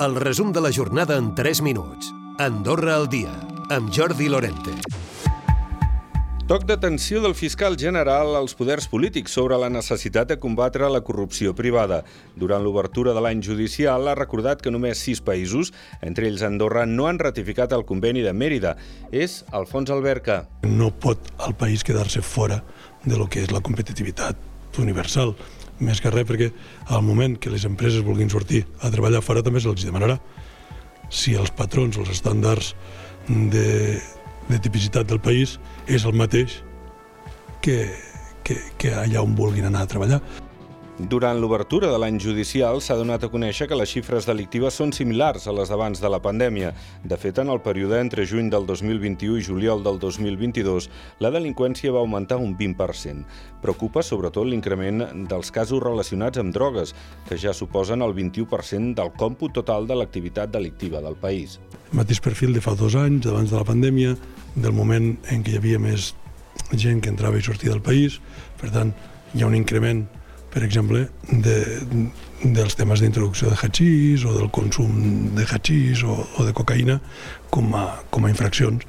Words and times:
El 0.00 0.16
resum 0.16 0.50
de 0.52 0.60
la 0.60 0.72
jornada 0.72 1.16
en 1.16 1.36
3 1.36 1.62
minuts. 1.62 2.12
Andorra 2.38 2.96
al 2.96 3.08
dia, 3.08 3.30
amb 3.70 3.92
Jordi 3.94 4.26
Lorente. 4.28 4.72
Toc 6.50 6.64
d'atenció 6.66 7.20
del 7.22 7.36
fiscal 7.38 7.76
general 7.78 8.34
als 8.34 8.56
poders 8.58 8.88
polítics 8.90 9.36
sobre 9.38 9.54
la 9.56 9.70
necessitat 9.70 10.32
de 10.32 10.38
combatre 10.42 10.90
la 10.90 11.04
corrupció 11.06 11.54
privada. 11.54 12.02
Durant 12.34 12.66
l'obertura 12.66 13.14
de 13.14 13.22
l'any 13.22 13.40
judicial 13.46 14.10
ha 14.10 14.18
recordat 14.18 14.60
que 14.60 14.74
només 14.74 14.98
sis 14.98 15.22
països, 15.22 15.70
entre 16.02 16.26
ells 16.26 16.42
Andorra, 16.42 16.84
no 16.90 17.06
han 17.06 17.22
ratificat 17.22 17.72
el 17.72 17.86
conveni 17.86 18.26
de 18.26 18.34
Mèrida. 18.34 18.74
És 19.12 19.44
Alfons 19.52 19.94
Alberca. 19.94 20.48
No 20.66 20.90
pot 20.90 21.30
el 21.46 21.54
país 21.54 21.86
quedar-se 21.86 22.20
fora 22.20 22.64
de 23.04 23.14
lo 23.14 23.30
que 23.30 23.46
és 23.46 23.54
la 23.54 23.62
competitivitat 23.62 24.34
universal. 24.82 25.36
Més 25.82 26.00
que 26.00 26.10
res 26.12 26.26
perquè 26.28 26.50
al 26.94 27.02
moment 27.02 27.34
que 27.40 27.50
les 27.50 27.64
empreses 27.66 28.04
vulguin 28.06 28.30
sortir 28.30 28.64
a 28.80 28.90
treballar 28.94 29.22
fora 29.24 29.42
també 29.42 29.62
se'ls 29.62 29.86
demanarà 29.86 30.18
si 31.10 31.34
els 31.38 31.50
patrons, 31.54 31.98
els 31.98 32.10
estàndards 32.14 32.74
de, 33.28 34.00
de 34.48 34.58
tipicitat 34.62 35.08
del 35.08 35.20
país 35.22 35.58
és 35.86 36.04
el 36.04 36.16
mateix 36.18 36.60
que, 37.64 37.78
que, 38.44 38.58
que 38.78 38.94
allà 38.94 39.22
on 39.24 39.34
vulguin 39.38 39.68
anar 39.68 39.84
a 39.84 39.90
treballar. 39.90 40.20
Durant 40.94 41.40
l'obertura 41.42 41.88
de 41.90 41.96
l'any 41.98 42.20
judicial 42.22 42.76
s'ha 42.78 42.94
donat 42.94 43.24
a 43.26 43.28
conèixer 43.32 43.66
que 43.66 43.74
les 43.74 43.90
xifres 43.90 44.28
delictives 44.28 44.76
són 44.78 44.92
similars 44.94 45.48
a 45.50 45.54
les 45.56 45.72
d'abans 45.72 45.98
de 45.98 46.06
la 46.12 46.20
pandèmia. 46.22 46.70
De 47.02 47.18
fet, 47.18 47.40
en 47.42 47.50
el 47.50 47.58
període 47.64 47.98
entre 47.98 48.22
juny 48.22 48.46
del 48.52 48.62
2021 48.68 49.40
i 49.40 49.42
juliol 49.42 49.82
del 49.82 49.98
2022, 49.98 50.86
la 51.18 51.34
delinqüència 51.34 51.90
va 51.90 51.98
augmentar 51.98 52.38
un 52.38 52.54
20%. 52.54 53.26
Preocupa 53.58 54.06
sobretot 54.06 54.46
l'increment 54.46 55.26
dels 55.26 55.50
casos 55.50 55.82
relacionats 55.82 56.38
amb 56.38 56.54
drogues, 56.54 56.94
que 57.26 57.42
ja 57.42 57.50
suposen 57.50 58.06
el 58.06 58.14
21% 58.14 58.94
del 58.94 59.10
còmput 59.18 59.58
total 59.58 59.90
de 59.90 59.98
l'activitat 59.98 60.54
delictiva 60.54 61.02
del 61.02 61.18
país. 61.18 61.58
El 61.90 62.04
mateix 62.04 62.22
perfil 62.22 62.54
de 62.54 62.62
fa 62.62 62.78
dos 62.78 62.94
anys, 62.94 63.26
abans 63.26 63.50
de 63.50 63.58
la 63.58 63.66
pandèmia, 63.66 64.14
del 64.54 64.78
moment 64.78 65.16
en 65.26 65.42
què 65.42 65.56
hi 65.56 65.58
havia 65.58 65.82
més 65.82 66.12
gent 66.70 67.02
que 67.02 67.10
entrava 67.10 67.42
i 67.42 67.42
sortia 67.42 67.74
del 67.74 67.82
país, 67.82 68.22
per 68.62 68.70
tant, 68.70 68.94
hi 69.34 69.42
ha 69.42 69.50
un 69.50 69.58
increment 69.58 70.06
per 70.54 70.62
exemple, 70.62 71.08
de, 71.28 71.56
dels 72.44 72.76
temes 72.78 73.02
d'introducció 73.02 73.50
de 73.50 73.58
hachís 73.58 74.22
o 74.24 74.36
del 74.36 74.52
consum 74.54 75.32
de 75.34 75.46
hachís 75.50 76.04
o, 76.06 76.20
o 76.38 76.46
de 76.46 76.54
cocaïna 76.54 77.00
com 77.50 77.74
a, 77.74 77.88
com 78.14 78.24
a 78.24 78.30
infraccions. 78.30 78.86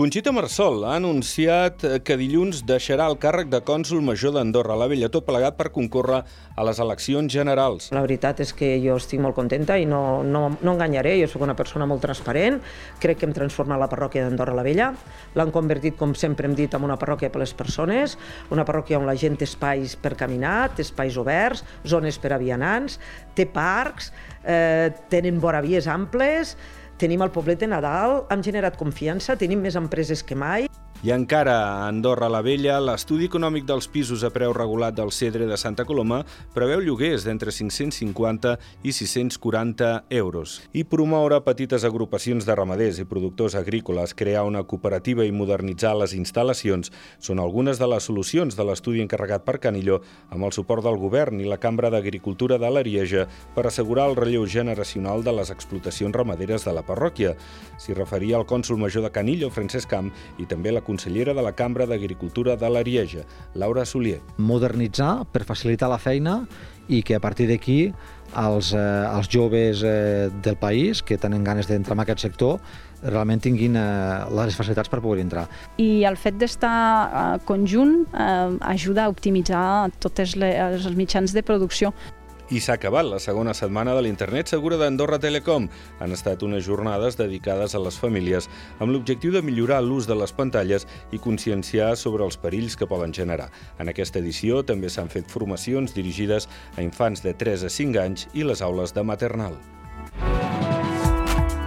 Conxita 0.00 0.32
Marsol 0.32 0.86
ha 0.88 0.94
anunciat 0.96 1.82
que 2.08 2.14
dilluns 2.16 2.62
deixarà 2.64 3.04
el 3.10 3.18
càrrec 3.20 3.50
de 3.52 3.58
cònsul 3.60 4.00
major 4.00 4.32
d'Andorra. 4.32 4.72
La 4.80 4.86
Vella, 4.88 5.10
tot 5.12 5.26
plegat 5.26 5.58
per 5.58 5.66
concórrer 5.74 6.22
a 6.56 6.64
les 6.64 6.80
eleccions 6.80 7.28
generals. 7.28 7.90
La 7.92 8.00
veritat 8.06 8.40
és 8.40 8.54
que 8.56 8.70
jo 8.80 8.96
estic 8.96 9.20
molt 9.20 9.36
contenta 9.36 9.76
i 9.76 9.84
no, 9.84 10.22
no, 10.24 10.46
no 10.56 10.72
enganyaré, 10.72 11.18
jo 11.20 11.28
sóc 11.28 11.44
una 11.44 11.58
persona 11.58 11.84
molt 11.84 12.00
transparent, 12.06 12.56
crec 13.04 13.20
que 13.20 13.28
hem 13.28 13.36
transformat 13.36 13.76
la 13.76 13.90
parròquia 13.92 14.24
d'Andorra 14.24 14.56
la 14.56 14.64
Vella, 14.64 14.88
l'han 15.36 15.52
convertit, 15.52 16.00
com 16.00 16.16
sempre 16.16 16.48
hem 16.48 16.56
dit, 16.56 16.72
en 16.72 16.88
una 16.88 16.96
parròquia 16.96 17.28
per 17.28 17.44
les 17.44 17.52
persones, 17.52 18.16
una 18.48 18.64
parròquia 18.64 19.04
on 19.04 19.04
la 19.04 19.18
gent 19.20 19.36
té 19.36 19.44
espais 19.44 20.00
per 20.00 20.16
caminar, 20.16 20.70
té 20.72 20.88
espais 20.88 21.20
oberts, 21.20 21.60
zones 21.84 22.16
per 22.16 22.32
a 22.32 22.40
vianants, 22.40 22.96
té 23.36 23.44
parcs, 23.44 24.14
eh, 24.48 24.94
tenen 25.12 25.44
voravies 25.44 25.92
amples, 25.92 26.56
tenim 27.00 27.22
el 27.24 27.32
poblet 27.32 27.62
de 27.62 27.68
Nadal, 27.70 28.26
hem 28.30 28.42
generat 28.44 28.76
confiança, 28.80 29.38
tenim 29.40 29.62
més 29.64 29.78
empreses 29.80 30.22
que 30.26 30.36
mai. 30.36 30.68
I 31.02 31.14
encara 31.14 31.54
a 31.56 31.88
Andorra 31.88 32.28
la 32.28 32.42
Vella, 32.44 32.74
l'estudi 32.76 33.24
econòmic 33.24 33.64
dels 33.64 33.86
pisos 33.88 34.20
a 34.20 34.28
preu 34.34 34.52
regulat 34.52 34.92
del 34.98 35.08
Cedre 35.16 35.46
de 35.48 35.56
Santa 35.56 35.86
Coloma 35.88 36.18
preveu 36.52 36.82
lloguers 36.84 37.22
d'entre 37.24 37.54
550 37.56 38.50
i 38.84 38.92
640 38.92 39.88
euros. 40.18 40.58
I 40.76 40.84
promoure 40.84 41.38
petites 41.40 41.86
agrupacions 41.88 42.44
de 42.44 42.56
ramaders 42.58 42.98
i 43.00 43.06
productors 43.08 43.56
agrícoles, 43.56 44.12
crear 44.12 44.42
una 44.44 44.60
cooperativa 44.68 45.24
i 45.24 45.32
modernitzar 45.32 45.94
les 45.96 46.12
instal·lacions 46.12 46.92
són 47.16 47.40
algunes 47.40 47.80
de 47.80 47.88
les 47.88 48.04
solucions 48.04 48.60
de 48.60 48.68
l'estudi 48.68 49.00
encarregat 49.00 49.48
per 49.48 49.56
Canillo 49.56 50.02
amb 50.28 50.44
el 50.44 50.52
suport 50.52 50.84
del 50.84 51.00
govern 51.00 51.40
i 51.40 51.48
la 51.48 51.56
Cambra 51.64 51.88
d'Agricultura 51.88 52.60
de 52.60 52.68
l'Arieja 52.68 53.24
per 53.56 53.64
assegurar 53.64 54.10
el 54.10 54.18
relleu 54.20 54.44
generacional 54.44 55.24
de 55.24 55.32
les 55.32 55.48
explotacions 55.48 56.12
ramaderes 56.12 56.68
de 56.68 56.76
la 56.76 56.84
parròquia. 56.84 57.32
S'hi 57.80 57.96
referia 57.96 58.36
el 58.36 58.44
cònsul 58.44 58.76
major 58.76 59.08
de 59.08 59.14
Canillo, 59.16 59.48
Francesc 59.48 59.88
Camp, 59.96 60.12
i 60.36 60.44
també 60.44 60.76
la 60.76 60.84
consellera 60.90 61.34
de 61.34 61.46
la 61.46 61.54
Cambra 61.54 61.86
d'Agricultura 61.86 62.56
de 62.58 62.68
l'Arieja, 62.68 63.24
Laura 63.54 63.86
Solier. 63.86 64.18
Modernitzar 64.38 65.24
per 65.30 65.46
facilitar 65.46 65.90
la 65.92 66.00
feina 66.02 66.40
i 66.90 67.04
que 67.06 67.14
a 67.14 67.22
partir 67.22 67.46
d'aquí 67.46 67.92
els, 68.34 68.72
eh, 68.74 68.78
els 69.06 69.30
joves 69.30 69.84
eh, 69.86 70.28
del 70.42 70.56
país 70.58 71.02
que 71.02 71.18
tenen 71.18 71.46
ganes 71.46 71.70
d'entrar 71.70 71.94
en 71.94 72.02
aquest 72.02 72.26
sector 72.26 72.58
realment 73.02 73.40
tinguin 73.42 73.76
eh, 73.78 73.84
les 74.36 74.56
facilitats 74.56 74.90
per 74.90 75.00
poder 75.04 75.24
entrar. 75.24 75.46
I 75.78 76.04
el 76.08 76.18
fet 76.20 76.38
d'estar 76.40 76.76
eh, 76.76 77.26
conjunt 77.48 78.00
eh, 78.10 78.56
ajuda 78.74 79.06
a 79.06 79.12
optimitzar 79.12 79.90
tots 80.02 80.26
els 80.26 80.96
mitjans 80.98 81.34
de 81.36 81.46
producció. 81.46 81.94
I 82.50 82.58
s'ha 82.58 82.74
acabat 82.74 83.06
la 83.06 83.20
segona 83.22 83.52
setmana 83.54 83.92
de 83.94 84.02
l'Internet 84.02 84.50
Segura 84.50 84.74
d'Andorra 84.80 85.20
Telecom. 85.22 85.68
Han 86.02 86.14
estat 86.16 86.42
unes 86.42 86.64
jornades 86.66 87.14
dedicades 87.14 87.76
a 87.78 87.82
les 87.82 87.98
famílies 88.02 88.48
amb 88.80 88.90
l'objectiu 88.90 89.30
de 89.30 89.42
millorar 89.46 89.78
l'ús 89.86 90.08
de 90.10 90.16
les 90.18 90.34
pantalles 90.34 90.86
i 91.14 91.22
conscienciar 91.22 91.92
sobre 91.96 92.26
els 92.26 92.40
perills 92.42 92.74
que 92.74 92.90
poden 92.90 93.14
generar. 93.14 93.52
En 93.78 93.88
aquesta 93.88 94.18
edició 94.18 94.64
també 94.66 94.90
s'han 94.90 95.12
fet 95.14 95.30
formacions 95.30 95.94
dirigides 95.94 96.48
a 96.76 96.82
infants 96.82 97.22
de 97.22 97.36
3 97.38 97.68
a 97.70 97.70
5 97.70 98.02
anys 98.02 98.26
i 98.34 98.42
les 98.42 98.66
aules 98.66 98.94
de 98.98 99.06
maternal. 99.06 99.54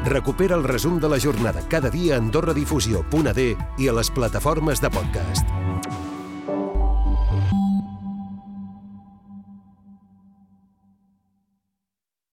Recupera 0.04 0.60
el 0.60 0.68
resum 0.68 1.00
de 1.00 1.08
la 1.08 1.18
jornada 1.18 1.64
cada 1.72 1.90
dia 1.90 2.18
a 2.18 2.20
AndorraDifusió.d 2.20 3.48
i 3.80 3.88
a 3.88 3.96
les 3.96 4.12
plataformes 4.12 4.84
de 4.84 4.92
podcast. 4.92 5.48